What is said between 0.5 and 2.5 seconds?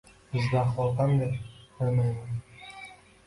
ahvol qanday? Bilmayman